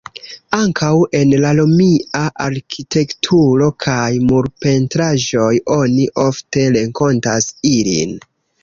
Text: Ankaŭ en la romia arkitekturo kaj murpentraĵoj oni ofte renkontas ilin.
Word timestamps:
Ankaŭ 0.59 0.87
en 1.19 1.33
la 1.43 1.51
romia 1.59 2.23
arkitekturo 2.45 3.69
kaj 3.87 4.01
murpentraĵoj 4.31 5.55
oni 5.81 6.11
ofte 6.29 6.69
renkontas 6.81 7.55
ilin. 7.79 8.23